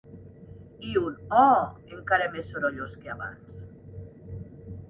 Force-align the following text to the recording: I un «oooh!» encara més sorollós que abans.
I 0.91 0.93
un 1.01 1.19
«oooh!» 1.41 1.69
encara 1.97 2.31
més 2.37 2.51
sorollós 2.55 2.97
que 3.03 3.15
abans. 3.17 3.63